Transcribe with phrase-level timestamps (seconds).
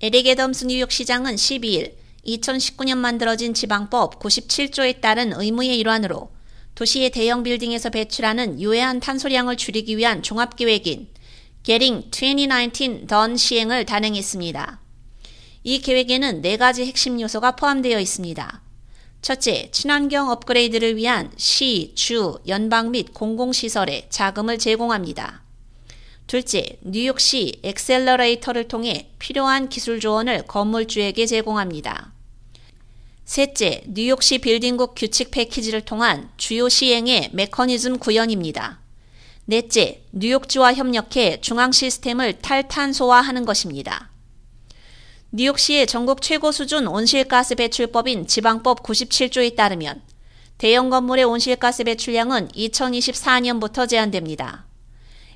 [0.00, 1.94] 에릭 애덤스 뉴욕시장은 12일
[2.24, 6.30] 2019년 만들어진 지방법 97조에 따른 의무의 일환으로
[6.76, 11.08] 도시의 대형 빌딩에서 배출하는 유해한 탄소량을 줄이기 위한 종합계획인
[11.64, 14.80] Getting 2019 Done 시행을 단행했습니다.
[15.64, 18.62] 이 계획에는 네 가지 핵심 요소가 포함되어 있습니다.
[19.20, 25.47] 첫째, 친환경 업그레이드를 위한 시, 주, 연방 및 공공시설에 자금을 제공합니다.
[26.28, 32.12] 둘째, 뉴욕시 엑셀러레이터를 통해 필요한 기술 조언을 건물주에게 제공합니다.
[33.24, 38.78] 셋째, 뉴욕시 빌딩국 규칙 패키지를 통한 주요 시행의 메커니즘 구현입니다.
[39.46, 44.10] 넷째, 뉴욕주와 협력해 중앙 시스템을 탈탄소화하는 것입니다.
[45.32, 50.02] 뉴욕시의 전국 최고 수준 온실가스 배출법인 지방법 97조에 따르면
[50.58, 54.67] 대형 건물의 온실가스 배출량은 2024년부터 제한됩니다.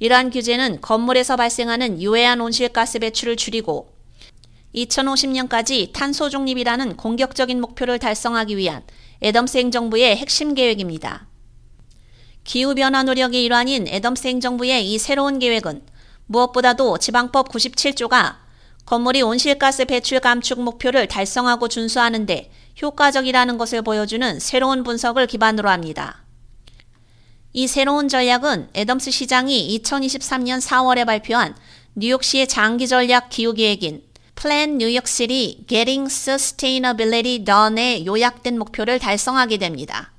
[0.00, 3.92] 이러한 규제는 건물에서 발생하는 유해한 온실가스 배출을 줄이고
[4.74, 8.82] 2050년까지 탄소 중립이라는 공격적인 목표를 달성하기 위한
[9.22, 11.26] 애덤스 행정부의 핵심 계획입니다.
[12.44, 15.82] 기후변화 노력의 일환인 애덤스 행정부의 이 새로운 계획은
[16.26, 18.36] 무엇보다도 지방법 97조가
[18.84, 26.22] 건물이 온실가스 배출 감축 목표를 달성하고 준수하는데 효과적이라는 것을 보여주는 새로운 분석을 기반으로 합니다.
[27.54, 31.56] 이 새로운 전략은 애덤스 시장이 2023년 4월에 발표한
[31.94, 34.02] 뉴욕시의 장기 전략 기후 계획인
[34.36, 40.12] Plan New York City Getting Sustainability Done의 요약된 목표를 달성하게 됩니다.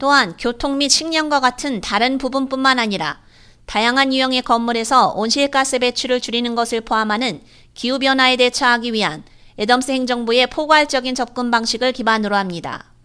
[0.00, 3.20] 또한 교통 및 식량과 같은 다른 부분뿐만 아니라
[3.66, 7.40] 다양한 유형의 건물에서 온실가스 배출을 줄이는 것을 포함하는
[7.74, 9.22] 기후변화에 대처하기 위한
[9.58, 12.95] 애덤스 행정부의 포괄적인 접근 방식을 기반으로 합니다.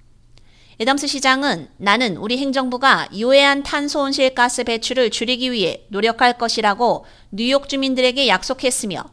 [0.82, 8.28] 애덤스 시장은 나는 우리 행정부가 유해한 탄소 온실가스 배출을 줄이기 위해 노력할 것이라고 뉴욕 주민들에게
[8.28, 9.04] 약속했으며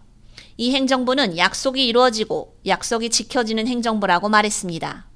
[0.56, 5.08] 이 행정부는 약속이 이루어지고 약속이 지켜지는 행정부라고 말했습니다.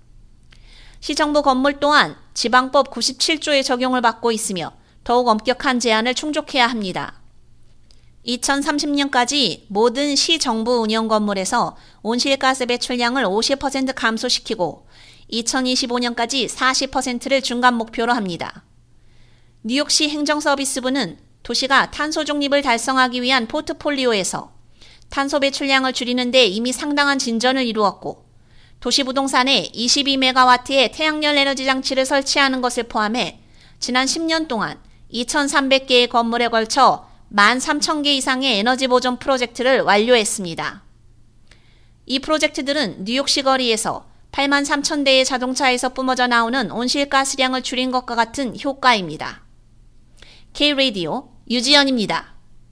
[1.00, 4.72] 시정부 건물 또한 지방법 97조의 적용을 받고 있으며
[5.04, 7.22] 더욱 엄격한 제한을 충족해야 합니다.
[8.26, 14.86] 2030년까지 모든 시정부 운영 건물에서 온실가스 배출량을 50% 감소시키고
[15.32, 18.64] 2025년까지 40%를 중간 목표로 합니다.
[19.62, 24.52] 뉴욕시 행정서비스부는 도시가 탄소 중립을 달성하기 위한 포트폴리오에서
[25.08, 28.26] 탄소 배출량을 줄이는데 이미 상당한 진전을 이루었고
[28.80, 33.40] 도시 부동산에 22메가와트의 태양열 에너지 장치를 설치하는 것을 포함해
[33.78, 34.80] 지난 10년 동안
[35.12, 40.82] 2,300개의 건물에 걸쳐 13,000개 이상의 에너지 보존 프로젝트를 완료했습니다.
[42.06, 49.42] 이 프로젝트들은 뉴욕시 거리에서 8만 3천 대의 자동차에서 뿜어져 나오는 온실가스량을 줄인 것과 같은 효과입니다.
[50.54, 52.34] K-Radio 유지연입니다.